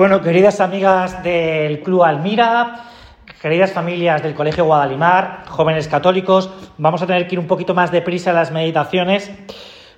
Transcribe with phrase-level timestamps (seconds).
[0.00, 2.86] Bueno, queridas amigas del Club Almira,
[3.42, 7.92] queridas familias del Colegio Guadalimar, jóvenes católicos, vamos a tener que ir un poquito más
[7.92, 9.30] deprisa en las meditaciones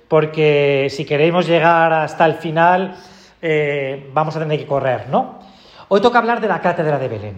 [0.09, 2.97] porque si queremos llegar hasta el final
[3.41, 5.39] eh, vamos a tener que correr, ¿no?
[5.87, 7.37] Hoy toca hablar de la cátedra de Belén.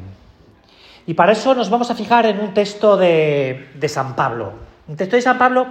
[1.05, 4.53] Y para eso nos vamos a fijar en un texto de, de San Pablo.
[4.87, 5.67] Un texto de San Pablo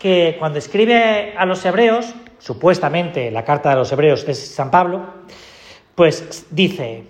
[0.00, 5.00] que cuando escribe a los hebreos, supuestamente la carta de los hebreos de San Pablo,
[5.94, 7.04] pues dice,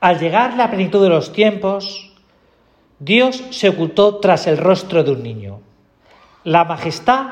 [0.00, 2.10] al llegar la plenitud de los tiempos,
[2.98, 5.60] Dios se ocultó tras el rostro de un niño.
[6.44, 7.26] La majestad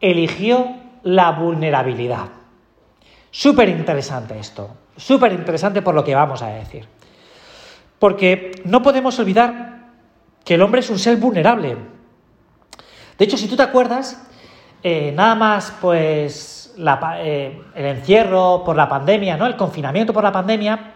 [0.00, 2.28] eligió la vulnerabilidad.
[3.30, 6.86] Súper interesante esto, súper interesante por lo que vamos a decir.
[7.98, 9.92] Porque no podemos olvidar
[10.44, 11.76] que el hombre es un ser vulnerable.
[13.18, 14.22] De hecho, si tú te acuerdas,
[14.82, 16.65] eh, nada más pues
[17.18, 19.46] eh, el encierro por la pandemia, ¿no?
[19.46, 20.92] el confinamiento por la pandemia,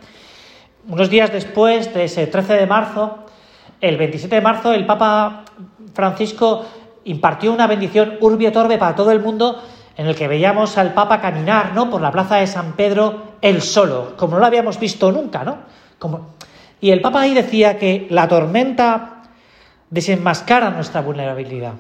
[0.89, 3.19] unos días después de ese 13 de marzo,
[3.81, 5.45] el 27 de marzo, el Papa
[5.95, 6.65] Francisco
[7.05, 9.63] impartió una bendición urbi et orbe para todo el mundo
[9.97, 11.91] en el que veíamos al Papa caminar ¿no?
[11.91, 15.45] por la plaza de San Pedro él solo, como no lo habíamos visto nunca.
[15.45, 15.59] ¿no?
[15.99, 16.35] Como...
[16.81, 19.23] Y el Papa ahí decía que la tormenta
[19.91, 21.75] desenmascara nuestra vulnerabilidad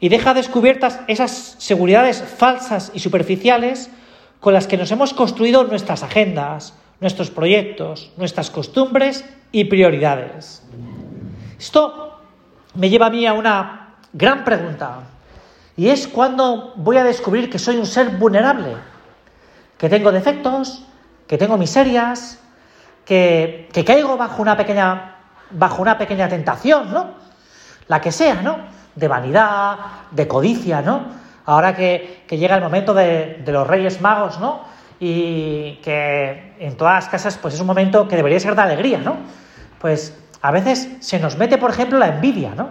[0.00, 3.90] y deja descubiertas esas seguridades falsas y superficiales
[4.40, 10.62] con las que nos hemos construido nuestras agendas, nuestros proyectos, nuestras costumbres y prioridades.
[11.58, 12.18] Esto
[12.74, 15.00] me lleva a mí a una gran pregunta,
[15.76, 18.76] y es cuándo voy a descubrir que soy un ser vulnerable,
[19.78, 20.84] que tengo defectos,
[21.26, 22.38] que tengo miserias,
[23.04, 25.16] que, que caigo bajo una pequeña
[25.50, 27.10] bajo una pequeña tentación, ¿no?
[27.90, 28.56] La que sea, ¿no?
[28.94, 29.76] de vanidad,
[30.10, 31.04] de codicia, ¿no?
[31.46, 34.62] Ahora que, llega el momento de, los Reyes Magos, ¿no?
[34.98, 38.98] Y que en todas las casas, pues es un momento que debería ser de alegría,
[38.98, 39.16] ¿no?
[39.80, 42.68] Pues a veces se nos mete, por ejemplo, la envidia, ¿no?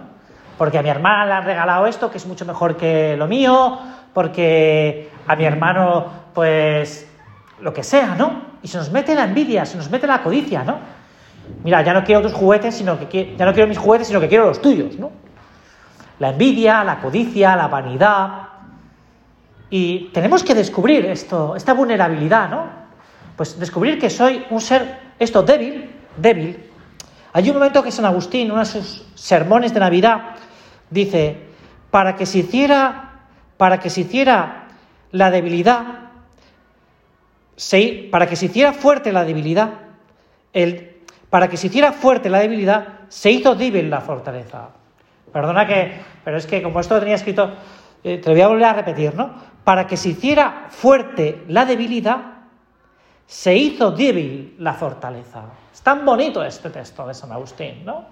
[0.56, 3.78] Porque a mi hermana le han regalado esto, que es mucho mejor que lo mío,
[4.14, 7.08] porque a mi hermano, pues,
[7.60, 8.50] lo que sea, ¿no?
[8.62, 10.99] Y se nos mete la envidia, se nos mete la codicia, ¿no?
[11.64, 14.28] Mira, ya no quiero tus juguetes, sino que ya no quiero mis juguetes, sino que
[14.28, 15.10] quiero los tuyos, ¿no?
[16.20, 18.48] la envidia, la codicia, la vanidad.
[19.70, 22.66] Y tenemos que descubrir esto, esta vulnerabilidad, ¿no?
[23.36, 26.70] Pues descubrir que soy un ser, esto, débil, débil.
[27.32, 30.36] Hay un momento que San Agustín, uno de sus sermones de Navidad,
[30.90, 31.38] dice,
[31.90, 33.22] para que se hiciera,
[33.56, 34.68] para que se hiciera
[35.12, 36.10] la debilidad,
[38.10, 39.70] para que se hiciera fuerte la debilidad,
[40.52, 40.99] el,
[41.30, 44.68] para que se hiciera fuerte la debilidad, se hizo débil la fortaleza.
[45.32, 47.52] Perdona que, pero es que como esto lo tenía escrito,
[48.02, 49.30] eh, te lo voy a volver a repetir, ¿no?
[49.62, 52.18] Para que se hiciera fuerte la debilidad,
[53.26, 55.44] se hizo débil la fortaleza.
[55.72, 58.06] Es tan bonito este texto de San Agustín, ¿no?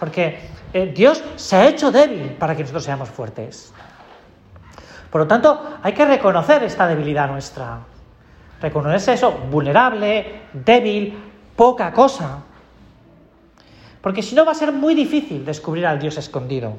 [0.00, 0.40] Porque
[0.72, 3.72] eh, Dios se ha hecho débil para que nosotros seamos fuertes.
[5.10, 7.78] Por lo tanto, hay que reconocer esta debilidad nuestra.
[8.60, 11.16] Reconocerse eso, vulnerable, débil,
[11.54, 12.42] poca cosa.
[14.06, 16.74] Porque si no va a ser muy difícil descubrir al Dios escondido.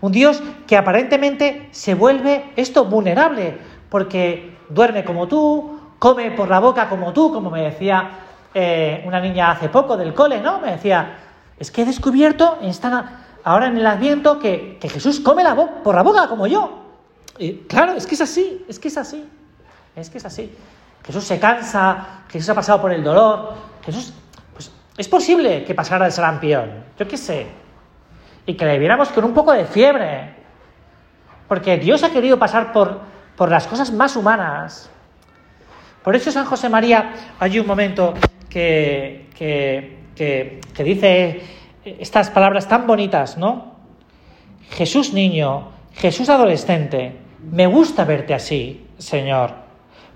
[0.00, 3.56] Un Dios que aparentemente se vuelve esto vulnerable,
[3.88, 8.10] porque duerme como tú, come por la boca como tú, como me decía
[8.52, 10.58] eh, una niña hace poco del cole, ¿no?
[10.58, 11.18] Me decía,
[11.56, 12.58] es que he descubierto
[13.44, 16.80] ahora en el Adviento que, Jesús come la por la boca como yo.
[17.38, 19.24] Y claro, es que es así, es que es así,
[19.94, 20.52] es que es así.
[21.06, 24.12] Jesús se cansa, Jesús ha pasado por el dolor, Jesús
[24.96, 27.46] es posible que pasara el sarampión, yo qué sé,
[28.46, 30.34] y que le viéramos con un poco de fiebre,
[31.48, 33.00] porque Dios ha querido pasar por,
[33.36, 34.90] por las cosas más humanas.
[36.02, 38.14] Por eso San José María hay un momento
[38.48, 41.42] que, que, que dice
[41.84, 43.74] estas palabras tan bonitas, ¿no?
[44.70, 47.16] Jesús niño, Jesús adolescente,
[47.50, 49.52] me gusta verte así, Señor,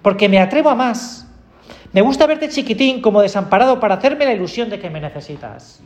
[0.02, 1.27] porque me atrevo a más
[1.92, 5.82] me gusta verte chiquitín como desamparado para hacerme la ilusión de que me necesitas.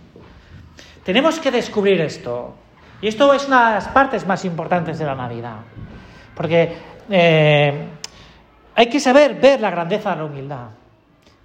[1.05, 2.55] Tenemos que descubrir esto.
[3.01, 5.57] Y esto es una de las partes más importantes de la Navidad.
[6.35, 6.77] Porque
[7.11, 7.89] eh,
[8.75, 10.67] hay que saber ver la grandeza de la humildad.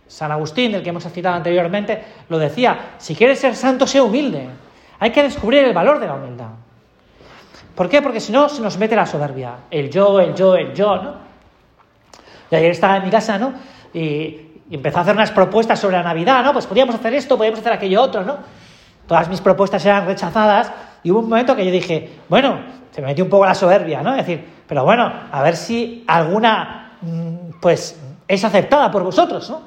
[0.08, 4.48] San Agustín, del que hemos citado anteriormente, lo decía, si quieres ser santo, sé humilde.
[5.00, 6.50] Hay que descubrir el valor de la humildad.
[7.76, 8.02] ¿Por qué?
[8.02, 9.56] Porque si no, se nos mete la soberbia.
[9.70, 11.16] El yo, el yo, el yo, ¿no?
[12.50, 13.54] Y ayer estaba en mi casa, ¿no?
[13.94, 16.54] Y, y empezó a hacer unas propuestas sobre la Navidad, ¿no?
[16.54, 18.38] Pues podríamos hacer esto, podríamos hacer aquello otro, ¿no?
[19.08, 20.72] Todas mis propuestas eran rechazadas
[21.04, 22.60] y hubo un momento que yo dije, bueno,
[22.92, 24.12] se me metió un poco la soberbia, ¿no?
[24.12, 27.98] Es decir, pero bueno, a ver si alguna, mm, pues,
[28.28, 29.62] es aceptada por vosotros, ¿no?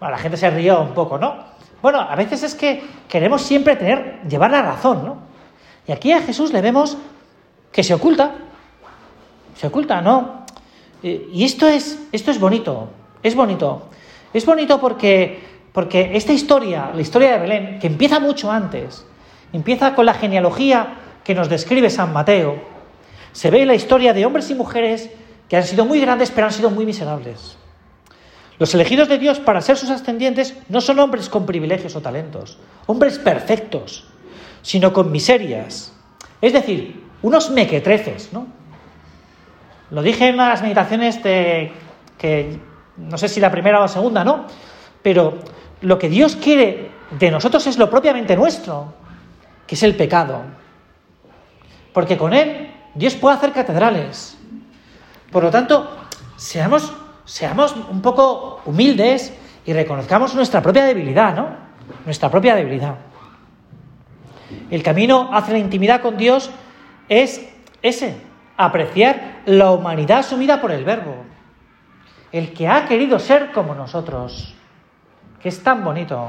[0.00, 1.50] Bueno, la gente se rió un poco, ¿no?
[1.80, 5.18] Bueno, a veces es que queremos siempre tener, llevar la razón, ¿no?
[5.86, 6.98] Y aquí a Jesús le vemos
[7.70, 8.32] que se oculta,
[9.54, 10.40] se oculta, ¿no?
[11.02, 12.88] Y esto es, esto es bonito,
[13.22, 13.88] es bonito.
[14.32, 15.40] Es bonito porque,
[15.72, 19.04] porque esta historia, la historia de Belén, que empieza mucho antes,
[19.52, 20.94] empieza con la genealogía
[21.24, 22.56] que nos describe San Mateo,
[23.32, 25.10] se ve la historia de hombres y mujeres
[25.48, 27.56] que han sido muy grandes pero han sido muy miserables.
[28.58, 32.58] Los elegidos de Dios para ser sus ascendientes no son hombres con privilegios o talentos,
[32.86, 34.06] hombres perfectos,
[34.62, 35.94] sino con miserias.
[36.42, 38.46] Es decir, unos mequetrefes, ¿no?
[39.90, 41.72] Lo dije en las meditaciones de
[42.18, 42.60] que
[43.08, 44.46] no sé si la primera o la segunda, ¿no?
[45.02, 45.38] Pero
[45.80, 48.92] lo que Dios quiere de nosotros es lo propiamente nuestro,
[49.66, 50.42] que es el pecado.
[51.92, 54.36] Porque con Él Dios puede hacer catedrales.
[55.32, 55.90] Por lo tanto,
[56.36, 56.92] seamos,
[57.24, 59.32] seamos un poco humildes
[59.64, 61.48] y reconozcamos nuestra propia debilidad, ¿no?
[62.04, 62.96] Nuestra propia debilidad.
[64.70, 66.50] El camino hacia la intimidad con Dios
[67.08, 67.48] es
[67.82, 68.16] ese,
[68.56, 71.30] apreciar la humanidad asumida por el Verbo
[72.32, 74.54] el que ha querido ser como nosotros,
[75.40, 76.28] que es tan bonito.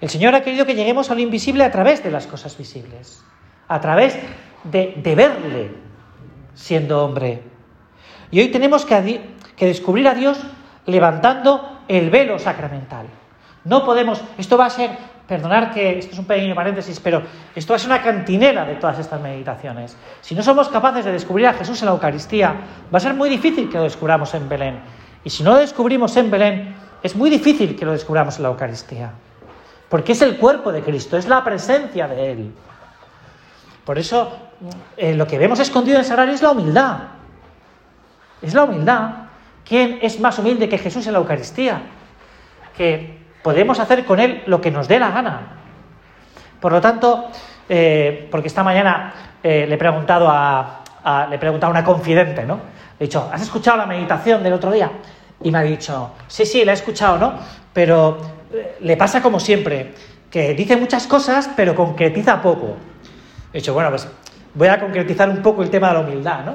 [0.00, 3.22] El Señor ha querido que lleguemos a lo invisible a través de las cosas visibles,
[3.68, 4.18] a través
[4.64, 5.74] de, verle
[6.54, 7.42] siendo hombre.
[8.30, 9.20] Y hoy tenemos que,
[9.56, 10.40] que descubrir a Dios
[10.86, 13.06] levantando el velo sacramental.
[13.64, 14.90] No podemos, esto va a ser,
[15.30, 17.22] perdonar que esto es un pequeño paréntesis, pero
[17.54, 19.96] esto ser una cantinera de todas estas meditaciones.
[20.20, 22.52] Si no somos capaces de descubrir a Jesús en la Eucaristía,
[22.92, 24.80] va a ser muy difícil que lo descubramos en Belén.
[25.22, 28.48] Y si no lo descubrimos en Belén, es muy difícil que lo descubramos en la
[28.48, 29.12] Eucaristía.
[29.88, 32.52] Porque es el cuerpo de Cristo, es la presencia de Él.
[33.84, 34.32] Por eso
[34.96, 36.98] eh, lo que vemos escondido en el sagrario es la humildad.
[38.42, 39.10] Es la humildad.
[39.64, 41.82] ¿Quién es más humilde que Jesús en la Eucaristía?
[42.76, 45.40] Que podemos hacer con Él lo que nos dé la gana.
[46.60, 47.30] Por lo tanto,
[47.68, 50.82] eh, porque esta mañana eh, le he preguntado a,
[51.28, 52.60] le he preguntado a una confidente, ¿no?
[52.98, 54.90] He dicho, ¿has escuchado la meditación del otro día?
[55.42, 57.34] Y me ha dicho, sí, sí, la he escuchado, ¿no?
[57.72, 58.18] Pero
[58.52, 59.94] eh, le pasa como siempre,
[60.30, 62.76] que dice muchas cosas, pero concretiza poco.
[63.52, 64.06] He dicho, bueno, pues
[64.54, 66.54] voy a concretizar un poco el tema de la humildad, ¿no?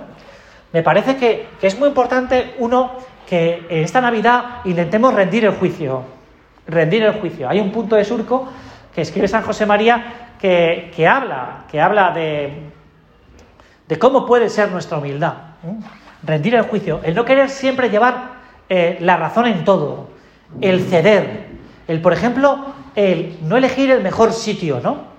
[0.71, 2.91] Me parece que, que es muy importante, uno,
[3.25, 6.14] que en esta Navidad intentemos rendir el juicio.
[6.67, 7.47] Rendir el juicio.
[7.49, 8.47] Hay un punto de surco
[8.93, 12.71] que escribe San José María que, que habla, que habla de,
[13.87, 15.33] de cómo puede ser nuestra humildad.
[16.23, 18.35] Rendir el juicio, el no querer siempre llevar
[18.69, 20.09] eh, la razón en todo,
[20.61, 21.47] el ceder,
[21.87, 22.65] el, por ejemplo,
[22.95, 25.15] el no elegir el mejor sitio, ¿no?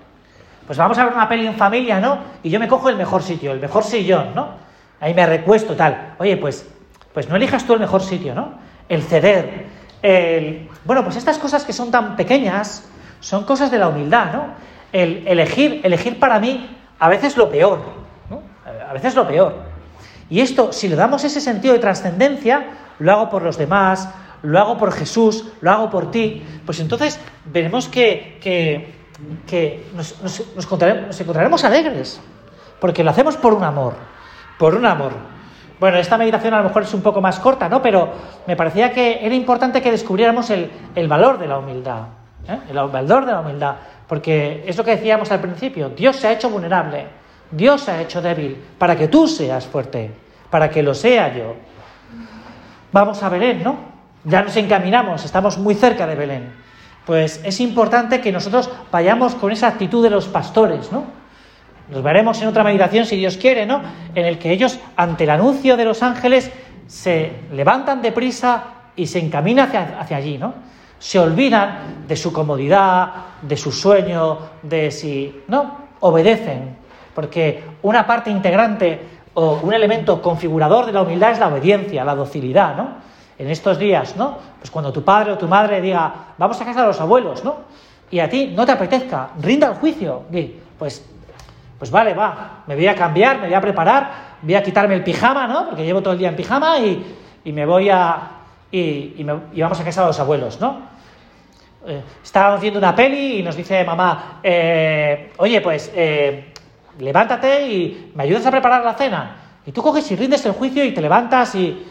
[0.65, 2.19] Pues vamos a ver una peli en familia, ¿no?
[2.43, 4.49] Y yo me cojo el mejor sitio, el mejor sillón, ¿no?
[4.99, 6.15] Ahí me recuesto, tal.
[6.17, 6.67] Oye, pues,
[7.13, 8.55] pues no elijas tú el mejor sitio, ¿no?
[8.89, 9.65] El ceder,
[10.01, 10.69] el...
[10.85, 12.87] Bueno, pues estas cosas que son tan pequeñas
[13.19, 14.47] son cosas de la humildad, ¿no?
[14.91, 17.79] El elegir, elegir para mí a veces lo peor,
[18.29, 18.41] ¿no?
[18.89, 19.55] A veces lo peor.
[20.29, 22.65] Y esto, si le damos ese sentido de trascendencia,
[22.99, 24.09] lo hago por los demás,
[24.43, 28.93] lo hago por Jesús, lo hago por ti, pues entonces veremos que,
[29.95, 32.19] nos, nos, encontraremos, alegres,
[32.79, 33.95] porque lo hacemos por un amor,
[34.57, 35.36] por un amor.
[35.79, 37.81] Bueno, esta meditación a lo mejor es un poco más corta, ¿no?
[37.81, 38.11] Pero
[38.47, 40.69] me parecía que era importante que descubriéramos el,
[41.07, 42.01] valor de la humildad,
[42.47, 42.57] ¿eh?
[42.69, 43.75] el valor de la humildad,
[44.07, 47.05] porque es lo que decíamos al principio, Dios se ha hecho vulnerable,
[47.51, 50.11] Dios se ha hecho débil para que tú seas fuerte,
[50.49, 51.55] para que lo sea yo.
[52.91, 53.77] Vamos a Belén, ¿no?
[54.23, 56.53] Ya nos encaminamos, estamos muy cerca de Belén.
[57.05, 61.05] Pues es importante que nosotros vayamos con esa actitud de los pastores, ¿no?
[61.89, 63.81] Nos veremos en otra meditación, si Dios quiere, ¿no?
[64.13, 66.51] En el que ellos, ante el anuncio de los ángeles,
[66.87, 68.63] se levantan deprisa
[68.95, 70.53] y se encaminan hacia, allí, ¿no?
[70.99, 75.43] Se olvidan de su comodidad, de su sueño, de si.
[75.47, 76.75] No, obedecen,
[77.13, 78.99] porque una parte integrante
[79.33, 82.89] o un elemento configurador de la humildad es la obediencia, la docilidad, ¿no?
[83.37, 84.37] En estos días, ¿no?
[84.59, 87.55] Pues cuando tu padre o tu madre diga, vamos a casa de los abuelos, ¿no?
[88.09, 90.23] Y a ti no te apetezca, rinda el juicio,
[90.79, 91.05] pues,
[91.77, 95.03] pues vale, va, me voy a cambiar, me voy a preparar, voy a quitarme el
[95.03, 95.67] pijama, ¿no?
[95.67, 97.15] Porque llevo todo el día en pijama y,
[97.45, 98.31] me voy a...
[98.71, 100.81] Y, vamos a casa de los abuelos, ¿no?
[101.85, 106.51] Eh, estábamos viendo una peli y nos dice mamá, eh, oye, pues eh,
[106.99, 109.35] levántate y me ayudas a preparar la cena.
[109.65, 111.85] Y tú coges y rindes el juicio y te levantas y...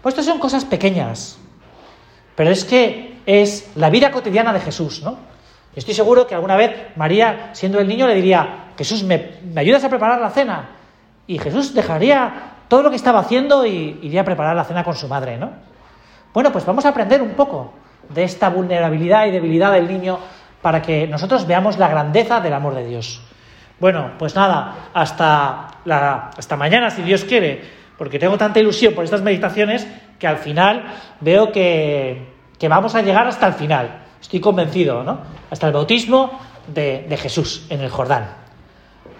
[0.00, 1.38] Pues estas son cosas pequeñas,
[2.34, 5.16] pero es que es la vida cotidiana de Jesús, ¿no?
[5.74, 9.88] Estoy seguro que alguna vez María, siendo el niño, le diría, Jesús, ¿me, ayudas a
[9.88, 10.68] preparar la cena?
[11.26, 12.32] Y Jesús dejaría
[12.68, 15.50] todo lo que estaba haciendo y iría a preparar la cena con su madre, ¿no?
[16.34, 17.72] Bueno, pues vamos a aprender un poco
[18.08, 20.18] de esta vulnerabilidad y debilidad del niño
[20.60, 23.22] para que nosotros veamos la grandeza del amor de Dios.
[23.80, 27.62] Bueno, pues nada, hasta, la, hasta mañana, si Dios quiere,
[27.98, 29.86] porque tengo tanta ilusión por estas meditaciones
[30.18, 30.84] que al final
[31.20, 34.01] veo que, que vamos a llegar hasta el final.
[34.22, 35.18] Estoy convencido, ¿no?
[35.50, 36.38] Hasta el bautismo
[36.68, 38.34] de, Jesús en el Jordán.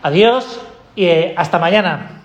[0.03, 0.61] Adiós
[0.97, 2.22] y eh, hasta mañana.